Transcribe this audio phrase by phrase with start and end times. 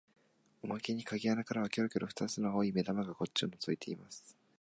[0.63, 4.35] おまけに鍵穴からはきょろきょろ二つの青い眼玉がこっちをのぞいています